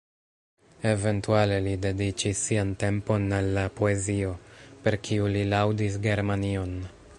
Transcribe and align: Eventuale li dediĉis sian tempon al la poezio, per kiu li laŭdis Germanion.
Eventuale 0.93 1.59
li 1.65 1.73
dediĉis 1.83 2.41
sian 2.47 2.71
tempon 2.85 3.29
al 3.41 3.51
la 3.59 3.67
poezio, 3.81 4.33
per 4.87 5.01
kiu 5.09 5.31
li 5.37 5.47
laŭdis 5.55 6.03
Germanion. 6.11 6.77